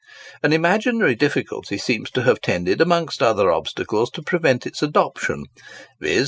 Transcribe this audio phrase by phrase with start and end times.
[0.41, 5.43] An imaginary difficulty seems to have tended, amongst other obstacles, to prevent its adoption;
[5.99, 6.19] viz.